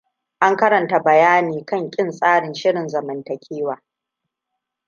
[0.39, 3.81] An karanta bayani kan ƙin tsarin shirin zamantakewa.